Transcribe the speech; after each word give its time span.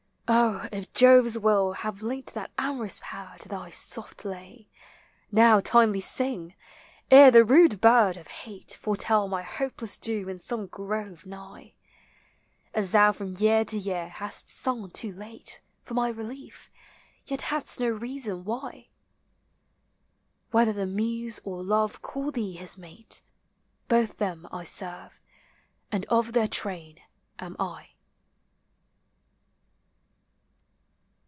Oh, 0.33 0.69
if 0.71 0.93
Jove's 0.93 1.37
will 1.37 1.73
Have 1.73 2.01
linked 2.01 2.33
that 2.35 2.51
amorous 2.57 3.01
power 3.03 3.35
to 3.39 3.49
thy 3.49 3.69
soft 3.69 4.23
lay, 4.23 4.69
Now 5.29 5.59
timely 5.59 5.99
sing, 5.99 6.55
ere 7.11 7.31
the 7.31 7.43
rude 7.43 7.81
bird 7.81 8.15
of 8.15 8.27
hate 8.29 8.77
Foretell 8.79 9.27
my 9.27 9.41
hopeless 9.41 9.97
doom 9.97 10.29
in 10.29 10.39
some 10.39 10.67
grove 10.67 11.25
nigh; 11.25 11.73
As 12.73 12.91
thou 12.91 13.11
from 13.11 13.35
year 13.35 13.65
to 13.65 13.77
year 13.77 14.07
hast 14.07 14.47
sung 14.47 14.89
too 14.91 15.11
late 15.11 15.59
For 15.83 15.95
my 15.95 16.07
relief, 16.07 16.71
yet 17.25 17.41
hadst 17.41 17.81
no 17.81 17.89
reason 17.89 18.45
why. 18.45 18.87
Whether 20.51 20.71
the 20.71 20.87
Muse 20.87 21.41
or 21.43 21.61
Love 21.61 22.01
call 22.01 22.31
thee 22.31 22.53
his 22.53 22.77
mate, 22.77 23.21
Both 23.89 24.15
them 24.15 24.47
I 24.49 24.63
serve, 24.63 25.19
and 25.91 26.05
of 26.05 26.31
their 26.31 26.47
train 26.47 27.01
am 27.37 27.57
I. 27.59 27.89